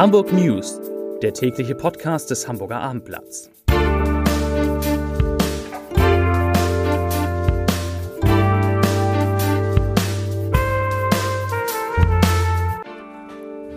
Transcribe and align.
Hamburg 0.00 0.32
News, 0.32 0.80
der 1.20 1.34
tägliche 1.34 1.74
Podcast 1.74 2.30
des 2.30 2.48
Hamburger 2.48 2.80
Abendblatts. 2.80 3.50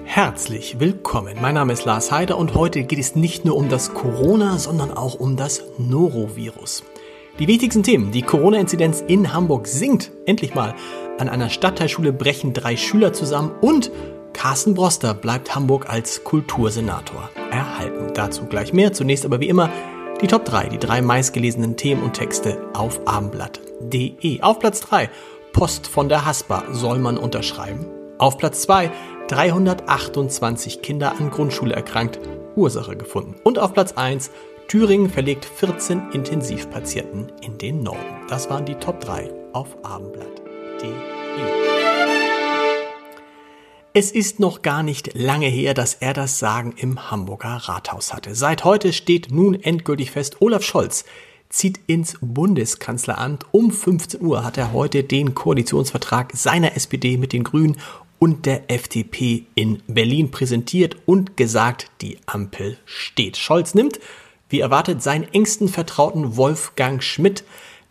Herzlich 0.05 0.80
willkommen. 0.80 1.36
Mein 1.41 1.55
Name 1.55 1.73
ist 1.73 1.84
Lars 1.84 2.09
Heider 2.14 2.38
und 2.38 2.54
heute 2.55 2.84
geht 2.84 3.00
es 3.00 3.18
nicht 3.18 3.44
nur 3.44 3.58
um 3.58 3.68
das 3.68 3.94
Corona, 3.94 4.58
sondern 4.60 4.92
auch 4.92 5.16
um 5.16 5.36
das 5.36 5.66
Norovirus. 5.78 6.86
Die 7.38 7.48
wichtigsten 7.50 7.84
Themen. 7.84 8.12
Die 8.14 8.21
Corona-Inzidenz 8.21 9.04
in 9.05 9.34
Hamburg 9.34 9.68
sinkt 9.68 10.12
endlich 10.26 10.55
mal. 10.55 10.74
An 11.18 11.28
einer 11.28 11.50
Stadtteilschule 11.50 12.14
brechen 12.14 12.54
drei 12.54 12.77
Schüler 12.77 13.12
zusammen 13.12 13.52
und 13.60 13.91
Carsten 14.34 14.73
Broster 14.73 15.14
bleibt 15.14 15.55
Hamburg 15.55 15.90
als 15.90 16.23
Kultursenator 16.23 17.30
erhalten. 17.52 18.12
Dazu 18.14 18.46
gleich 18.46 18.74
mehr. 18.74 18.94
Zunächst 18.94 19.26
aber 19.26 19.40
wie 19.40 19.50
immer 19.50 19.70
die 20.22 20.28
Top 20.28 20.46
3, 20.46 20.70
die 20.70 20.80
drei 20.80 21.02
meistgelesenen 21.02 21.78
Themen 21.78 22.04
und 22.04 22.14
Texte 22.14 22.62
auf 22.74 23.00
abendblatt.de. 23.05 24.41
Auf 24.41 24.60
Platz 24.60 24.82
3 24.82 25.10
Post 25.54 25.88
von 25.88 26.10
der 26.10 26.26
Haspa 26.26 26.64
soll 26.72 27.00
man 27.00 27.18
unterschreiben. 27.18 27.86
Auf 28.18 28.38
Platz 28.38 28.62
2 28.64 28.91
328 29.27 30.82
Kinder 30.82 31.13
an 31.20 31.30
Grundschule 31.30 31.74
erkrankt, 31.74 32.20
Ursache 32.55 32.96
gefunden. 32.96 33.36
Und 33.44 33.60
auf 33.60 33.74
Platz 33.74 33.94
1 33.94 34.32
Thüringen 34.68 35.10
verlegt 35.10 35.46
14 35.46 36.12
Intensivpatienten 36.13 37.32
in 37.41 37.58
den 37.58 37.84
Norden. 37.84 38.00
Das 38.30 38.50
waren 38.50 38.66
die 38.66 38.76
Top 38.76 39.00
3 39.02 39.30
auf 39.54 39.77
abendblatt.de. 39.84 41.73
Es 43.96 44.10
ist 44.10 44.40
noch 44.40 44.64
gar 44.64 44.82
nicht 44.82 45.12
lange 45.13 45.46
her, 45.46 45.76
dass 45.76 45.94
er 45.94 46.16
das 46.16 46.40
Sagen 46.40 46.74
im 46.77 47.12
Hamburger 47.12 47.58
Rathaus 47.58 48.12
hatte. 48.12 48.34
Seit 48.34 48.63
heute 48.63 48.91
steht 48.91 49.30
nun 49.30 49.54
endgültig 49.54 50.10
fest, 50.10 50.38
Olaf 50.40 50.63
Scholz 50.63 51.05
zieht 51.50 51.80
ins 51.85 52.18
Bundeskanzleramt. 52.20 53.46
Um 53.52 53.70
15 53.70 54.20
Uhr 54.20 54.44
hat 54.44 54.58
er 54.58 54.74
heute 54.74 55.04
den 55.04 55.35
Koalitionsvertrag 55.35 56.32
seiner 56.34 56.76
SPD 56.76 57.18
mit 57.18 57.34
den 57.34 57.44
Grünen 57.44 57.77
und 58.18 58.48
der 58.48 58.72
FDP 58.72 59.46
in 59.54 59.84
Berlin 59.85 60.32
präsentiert 60.32 60.98
und 61.05 61.38
gesagt, 61.38 61.91
die 62.02 62.18
Ampel 62.26 62.80
steht. 62.85 63.38
Scholz 63.38 63.76
nimmt, 63.76 64.00
wie 64.50 64.62
erwartet, 64.62 65.03
seinen 65.03 65.31
engsten 65.34 65.69
Vertrauten 65.69 66.35
Wolfgang 66.35 67.03
Schmidt 67.03 67.44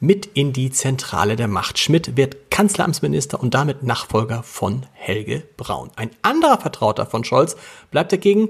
mit 0.02 0.26
in 0.34 0.52
die 0.52 0.70
Zentrale 0.72 1.36
der 1.36 1.46
Macht. 1.46 1.78
Schmidt 1.78 2.16
wird 2.16 2.50
Kanzleramtsminister 2.50 3.40
und 3.40 3.54
damit 3.54 3.84
Nachfolger 3.84 4.42
von 4.42 4.84
Helge 4.94 5.44
Braun. 5.56 5.92
Ein 5.94 6.10
anderer 6.22 6.58
Vertrauter 6.58 7.06
von 7.06 7.22
Scholz 7.22 7.54
bleibt 7.92 8.10
dagegen 8.10 8.48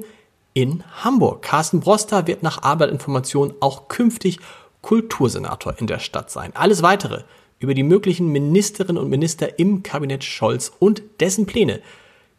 in 0.54 0.82
Hamburg. 1.04 1.42
Carsten 1.42 1.80
Broster 1.80 2.26
wird 2.26 2.42
nach 2.42 2.62
Arbeitsinformation 2.62 3.52
auch 3.60 3.88
künftig 3.88 4.38
Kultursenator 4.80 5.74
in 5.78 5.86
der 5.86 5.98
Stadt 5.98 6.30
sein. 6.30 6.56
Alles 6.56 6.82
weitere 6.82 7.24
über 7.58 7.74
die 7.74 7.82
möglichen 7.82 8.28
Ministerinnen 8.28 9.00
und 9.00 9.10
Minister 9.10 9.58
im 9.58 9.82
Kabinett 9.82 10.24
Scholz 10.24 10.72
und 10.78 11.02
dessen 11.20 11.44
Pläne 11.44 11.82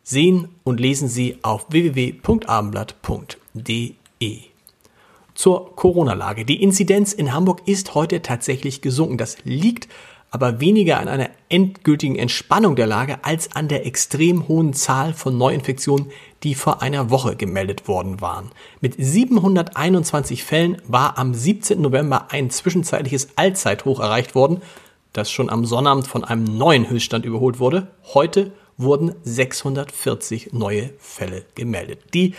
sehen 0.02 0.48
und 0.64 0.80
lesen 0.80 1.08
Sie 1.08 1.38
auf 1.44 1.68
www.abendblatt.de. 1.70 4.53
Zur 5.36 5.76
Corona-Lage. 5.76 6.46
Die 6.46 6.62
Inzidenz 6.62 7.14
in 7.14 7.34
Hamburg 7.34 7.62
ist 7.66 7.96
heute 7.96 8.22
tatsächlich 8.22 8.82
gesunken. 8.82 9.18
Das 9.18 9.38
liegt 9.44 9.88
aber 10.32 10.60
weniger 10.60 11.00
an 11.00 11.08
einer 11.08 11.30
endgültigen 11.50 12.16
Entspannung 12.16 12.76
der 12.76 12.88
Lage 12.88 13.24
als 13.24 13.56
an 13.56 13.68
der 13.68 13.86
extrem 13.86 14.48
hohen 14.48 14.74
Zahl 14.74 15.14
von 15.14 15.38
Neuinfektionen, 15.38 16.12
die 16.42 16.56
vor 16.56 16.82
einer 16.82 17.12
Woche 17.12 17.36
gemeldet 17.36 17.88
worden 17.88 18.20
waren. 18.20 18.50
Mit 18.82 18.96
721 18.98 20.44
Fällen 20.44 20.82
war 20.88 21.18
am 21.20 21.34
17. 21.34 21.80
November 21.80 22.32
ein 22.32 22.50
zwischenzeitliches 22.50 23.30
Allzeithoch 23.36 24.00
erreicht 24.00 24.34
worden 24.34 24.62
das 25.14 25.32
schon 25.32 25.50
am 25.50 25.66
Sonnabend 25.66 26.08
von 26.08 26.24
einem 26.24 26.44
neuen 26.44 26.90
Höchststand 26.90 27.24
überholt 27.24 27.60
wurde. 27.60 27.88
Heute 28.14 28.52
wurden 28.78 29.16
640 29.24 30.52
neue 30.52 30.90
Fälle 30.98 31.46
gemeldet. 31.56 32.00
Die 32.14 32.34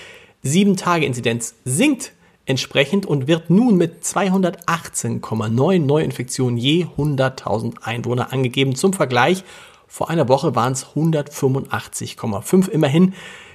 7-Tage-Inzidenz 0.44 1.54
sinkt 1.64 2.12
entsprechend 2.46 3.06
und 3.06 3.26
wird 3.26 3.50
nun 3.50 3.76
mit 3.76 4.04
218,9 4.04 5.78
Neuinfektionen 5.78 6.58
je 6.58 6.86
100.000 6.96 7.82
Einwohner 7.82 8.32
angegeben. 8.32 8.74
Zum 8.74 8.92
Vergleich, 8.92 9.44
vor 9.86 10.10
einer 10.10 10.28
Woche 10.28 10.54
waren 10.54 10.72
es 10.72 10.86
185,5. 10.86 12.68
Immerhin 12.68 13.14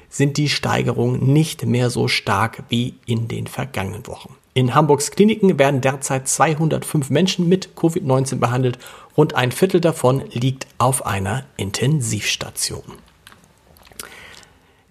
sind 0.10 0.38
die 0.38 0.50
Steigerungen 0.50 1.32
nicht 1.32 1.66
mehr 1.66 1.90
so 1.90 2.08
stark 2.08 2.64
wie 2.70 2.96
in 3.06 3.28
den 3.28 3.48
vergangenen 3.48 4.08
Wochen. 4.08 4.36
In 4.56 4.74
Hamburgs 4.74 5.12
Kliniken 5.12 5.60
werden 5.60 5.82
derzeit 5.82 6.28
205 6.28 7.12
Menschen 7.12 7.48
mit 7.48 7.76
Covid-19 7.76 8.38
behandelt. 8.38 8.80
Rund 9.16 9.36
ein 9.36 9.52
Viertel 9.52 9.80
davon 9.80 10.24
liegt 10.32 10.68
auf 10.80 11.06
einer 11.06 11.46
Intensivstation. 11.58 12.84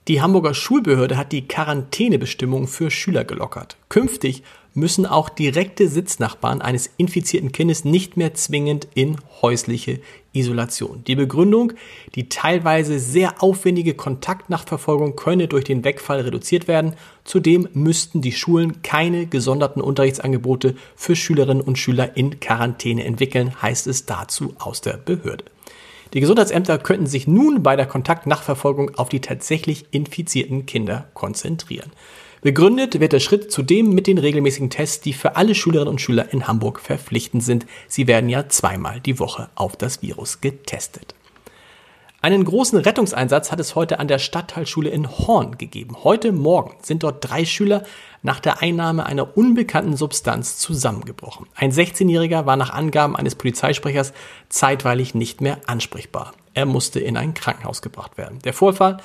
Die 0.08 0.22
Hamburger 0.22 0.54
Schulbehörde 0.54 1.18
hat 1.18 1.32
die 1.32 1.46
Quarantänebestimmung 1.46 2.66
für 2.66 2.90
Schüler 2.90 3.24
gelockert. 3.24 3.76
Künftig 3.90 4.42
müssen 4.72 5.04
auch 5.04 5.28
direkte 5.28 5.86
Sitznachbarn 5.86 6.62
eines 6.62 6.88
infizierten 6.96 7.52
Kindes 7.52 7.84
nicht 7.84 8.16
mehr 8.16 8.32
zwingend 8.32 8.88
in 8.94 9.18
häusliche 9.42 10.00
Isolation. 10.32 11.04
Die 11.06 11.14
Begründung, 11.14 11.74
die 12.14 12.30
teilweise 12.30 12.98
sehr 12.98 13.42
aufwendige 13.42 13.92
Kontaktnachverfolgung 13.92 15.14
könne 15.14 15.46
durch 15.46 15.64
den 15.64 15.84
Wegfall 15.84 16.20
reduziert 16.20 16.68
werden. 16.68 16.94
Zudem 17.24 17.68
müssten 17.74 18.22
die 18.22 18.32
Schulen 18.32 18.80
keine 18.80 19.26
gesonderten 19.26 19.82
Unterrichtsangebote 19.82 20.74
für 20.96 21.16
Schülerinnen 21.16 21.62
und 21.62 21.76
Schüler 21.76 22.16
in 22.16 22.40
Quarantäne 22.40 23.04
entwickeln, 23.04 23.60
heißt 23.60 23.86
es 23.86 24.06
dazu 24.06 24.54
aus 24.58 24.80
der 24.80 24.96
Behörde. 24.96 25.44
Die 26.14 26.20
Gesundheitsämter 26.20 26.78
könnten 26.78 27.06
sich 27.06 27.26
nun 27.26 27.62
bei 27.62 27.76
der 27.76 27.86
Kontaktnachverfolgung 27.86 28.94
auf 28.96 29.08
die 29.08 29.20
tatsächlich 29.20 29.86
infizierten 29.90 30.66
Kinder 30.66 31.08
konzentrieren. 31.14 31.92
Begründet 32.40 33.00
wird 33.00 33.12
der 33.12 33.20
Schritt 33.20 33.50
zudem 33.50 33.90
mit 33.90 34.06
den 34.06 34.18
regelmäßigen 34.18 34.70
Tests, 34.70 35.00
die 35.00 35.12
für 35.12 35.36
alle 35.36 35.54
Schülerinnen 35.54 35.90
und 35.90 36.00
Schüler 36.00 36.32
in 36.32 36.46
Hamburg 36.46 36.78
verpflichtend 36.80 37.42
sind. 37.42 37.66
Sie 37.88 38.06
werden 38.06 38.30
ja 38.30 38.48
zweimal 38.48 39.00
die 39.00 39.18
Woche 39.18 39.48
auf 39.56 39.76
das 39.76 40.02
Virus 40.02 40.40
getestet. 40.40 41.14
Einen 42.20 42.42
großen 42.42 42.80
Rettungseinsatz 42.80 43.52
hat 43.52 43.60
es 43.60 43.76
heute 43.76 44.00
an 44.00 44.08
der 44.08 44.18
Stadtteilschule 44.18 44.90
in 44.90 45.08
Horn 45.08 45.56
gegeben. 45.56 46.02
Heute 46.02 46.32
Morgen 46.32 46.74
sind 46.82 47.04
dort 47.04 47.18
drei 47.20 47.44
Schüler 47.44 47.84
nach 48.22 48.40
der 48.40 48.60
Einnahme 48.60 49.06
einer 49.06 49.36
unbekannten 49.36 49.96
Substanz 49.96 50.58
zusammengebrochen. 50.58 51.46
Ein 51.54 51.70
16-Jähriger 51.70 52.44
war 52.44 52.56
nach 52.56 52.70
Angaben 52.70 53.14
eines 53.14 53.36
Polizeisprechers 53.36 54.12
zeitweilig 54.48 55.14
nicht 55.14 55.40
mehr 55.40 55.60
ansprechbar. 55.66 56.32
Er 56.54 56.66
musste 56.66 56.98
in 56.98 57.16
ein 57.16 57.34
Krankenhaus 57.34 57.82
gebracht 57.82 58.18
werden. 58.18 58.40
Der 58.40 58.52
Vorfall 58.52 58.96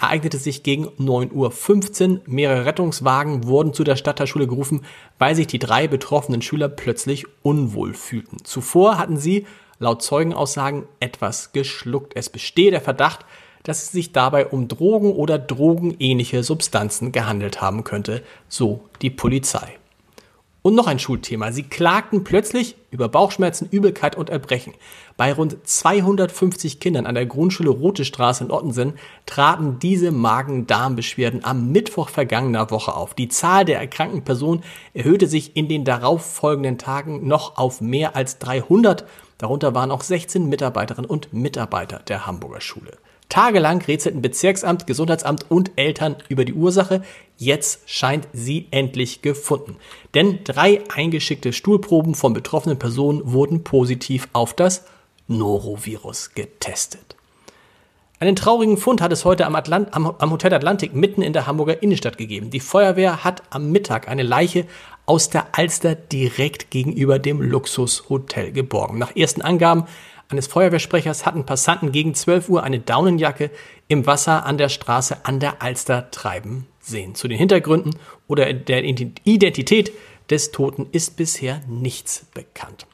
ereignete 0.00 0.38
sich 0.38 0.62
gegen 0.62 0.86
9.15 0.98 2.10
Uhr. 2.10 2.20
Mehrere 2.24 2.64
Rettungswagen 2.64 3.44
wurden 3.44 3.74
zu 3.74 3.84
der 3.84 3.96
Stadtteilschule 3.96 4.46
gerufen, 4.46 4.86
weil 5.18 5.34
sich 5.34 5.46
die 5.46 5.58
drei 5.58 5.88
betroffenen 5.88 6.40
Schüler 6.40 6.70
plötzlich 6.70 7.26
unwohl 7.42 7.92
fühlten. 7.92 8.38
Zuvor 8.44 8.96
hatten 8.96 9.18
sie, 9.18 9.46
laut 9.82 10.02
Zeugenaussagen, 10.02 10.84
etwas 11.00 11.52
geschluckt. 11.52 12.12
Es 12.16 12.30
bestehe 12.30 12.70
der 12.70 12.80
Verdacht, 12.80 13.26
dass 13.64 13.82
es 13.82 13.92
sich 13.92 14.12
dabei 14.12 14.46
um 14.46 14.68
Drogen 14.68 15.12
oder 15.12 15.38
drogenähnliche 15.38 16.42
Substanzen 16.42 17.12
gehandelt 17.12 17.60
haben 17.60 17.84
könnte, 17.84 18.22
so 18.48 18.88
die 19.02 19.10
Polizei. 19.10 19.78
Und 20.62 20.76
noch 20.76 20.86
ein 20.86 21.00
Schulthema. 21.00 21.50
Sie 21.50 21.64
klagten 21.64 22.22
plötzlich 22.22 22.76
über 22.92 23.08
Bauchschmerzen, 23.08 23.66
Übelkeit 23.72 24.14
und 24.16 24.30
Erbrechen. 24.30 24.74
Bei 25.16 25.32
rund 25.32 25.56
250 25.66 26.78
Kindern 26.78 27.04
an 27.04 27.16
der 27.16 27.26
Grundschule 27.26 27.68
Rote 27.70 28.04
Straße 28.04 28.44
in 28.44 28.52
Ottensen 28.52 28.94
traten 29.26 29.80
diese 29.80 30.12
Magen-Darm-Beschwerden 30.12 31.44
am 31.44 31.72
Mittwoch 31.72 32.10
vergangener 32.10 32.70
Woche 32.70 32.94
auf. 32.94 33.14
Die 33.14 33.28
Zahl 33.28 33.64
der 33.64 33.80
erkrankten 33.80 34.22
Personen 34.22 34.62
erhöhte 34.94 35.26
sich 35.26 35.56
in 35.56 35.68
den 35.68 35.84
darauffolgenden 35.84 36.78
Tagen 36.78 37.26
noch 37.26 37.58
auf 37.58 37.80
mehr 37.80 38.14
als 38.14 38.38
300. 38.38 39.04
Darunter 39.38 39.74
waren 39.74 39.90
auch 39.90 40.02
16 40.02 40.48
Mitarbeiterinnen 40.48 41.10
und 41.10 41.32
Mitarbeiter 41.32 41.98
der 42.06 42.24
Hamburger 42.24 42.60
Schule. 42.60 42.98
Tagelang 43.32 43.80
rätselten 43.80 44.20
Bezirksamt, 44.20 44.86
Gesundheitsamt 44.86 45.50
und 45.50 45.70
Eltern 45.76 46.16
über 46.28 46.44
die 46.44 46.52
Ursache. 46.52 47.00
Jetzt 47.38 47.88
scheint 47.88 48.28
sie 48.34 48.68
endlich 48.72 49.22
gefunden. 49.22 49.76
Denn 50.12 50.40
drei 50.44 50.82
eingeschickte 50.94 51.54
Stuhlproben 51.54 52.14
von 52.14 52.34
betroffenen 52.34 52.78
Personen 52.78 53.22
wurden 53.24 53.64
positiv 53.64 54.28
auf 54.34 54.52
das 54.52 54.84
Norovirus 55.28 56.34
getestet. 56.34 57.16
Einen 58.20 58.36
traurigen 58.36 58.76
Fund 58.76 59.00
hat 59.00 59.12
es 59.12 59.24
heute 59.24 59.46
am, 59.46 59.54
Atlant 59.54 59.94
am, 59.94 60.14
am, 60.18 60.30
Hotel 60.30 60.52
Atlantik 60.52 60.94
mitten 60.94 61.22
in 61.22 61.32
der 61.32 61.46
Hamburger 61.46 61.82
Innenstadt 61.82 62.18
gegeben. 62.18 62.50
Die 62.50 62.60
Feuerwehr 62.60 63.24
hat 63.24 63.42
am 63.48 63.72
Mittag 63.72 64.08
eine 64.08 64.24
Leiche 64.24 64.66
aus 65.06 65.30
der 65.30 65.46
Alster 65.52 65.94
direkt 65.94 66.70
gegenüber 66.70 67.18
dem 67.18 67.40
Luxushotel 67.40 68.52
geborgen. 68.52 68.98
Nach 68.98 69.16
ersten 69.16 69.40
Angaben 69.40 69.86
eines 70.32 70.46
Feuerwehrsprechers 70.46 71.26
hatten 71.26 71.46
Passanten 71.46 71.92
gegen 71.92 72.14
12 72.14 72.48
Uhr 72.48 72.62
eine 72.62 72.80
Daunenjacke 72.80 73.50
im 73.88 74.06
Wasser 74.06 74.44
an 74.46 74.58
der 74.58 74.68
Straße 74.68 75.24
an 75.24 75.38
der 75.38 75.62
Alster 75.62 76.10
treiben 76.10 76.66
sehen. 76.80 77.14
Zu 77.14 77.28
den 77.28 77.38
Hintergründen 77.38 77.94
oder 78.26 78.52
der 78.52 78.82
Identität 78.82 79.92
des 80.30 80.50
Toten 80.50 80.88
ist 80.92 81.16
bisher 81.16 81.60
nichts 81.68 82.26
bekannt. 82.34 82.86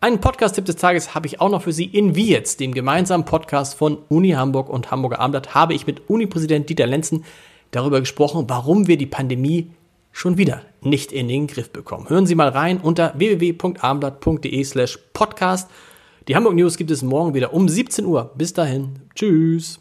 Einen 0.00 0.20
Podcast-Tipp 0.20 0.64
des 0.64 0.76
Tages 0.76 1.14
habe 1.14 1.26
ich 1.26 1.40
auch 1.40 1.48
noch 1.48 1.62
für 1.62 1.72
Sie. 1.72 1.84
In 1.84 2.14
Wie 2.14 2.28
jetzt, 2.28 2.60
dem 2.60 2.72
gemeinsamen 2.72 3.24
Podcast 3.24 3.74
von 3.74 3.98
Uni 4.08 4.30
Hamburg 4.30 4.68
und 4.68 4.90
Hamburger 4.90 5.18
Abendblatt, 5.18 5.54
habe 5.54 5.74
ich 5.74 5.86
mit 5.86 6.08
Uni-Präsident 6.08 6.68
Dieter 6.68 6.86
Lenzen 6.86 7.24
darüber 7.70 8.00
gesprochen, 8.00 8.44
warum 8.48 8.86
wir 8.86 8.96
die 8.96 9.06
Pandemie 9.06 9.70
schon 10.12 10.38
wieder 10.38 10.62
nicht 10.80 11.12
in 11.12 11.28
den 11.28 11.46
Griff 11.46 11.70
bekommen. 11.70 12.08
Hören 12.08 12.26
Sie 12.26 12.34
mal 12.34 12.48
rein 12.48 12.78
unter 12.78 13.14
www.abendblatt.de 13.16 14.64
slash 14.64 14.98
podcast. 15.12 15.68
Die 16.28 16.36
Hamburg 16.36 16.56
News 16.56 16.76
gibt 16.76 16.90
es 16.90 17.02
morgen 17.02 17.32
wieder 17.32 17.54
um 17.54 17.68
17 17.68 18.04
Uhr. 18.04 18.32
Bis 18.36 18.52
dahin. 18.52 19.00
Tschüss. 19.14 19.80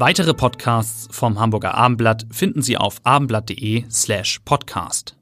Weitere 0.00 0.32
Podcasts 0.32 1.08
vom 1.10 1.40
Hamburger 1.40 1.74
Abendblatt 1.74 2.26
finden 2.30 2.62
Sie 2.62 2.76
auf 2.76 3.00
abendblatt.de 3.02 3.84
slash 3.90 4.40
podcast. 4.44 5.17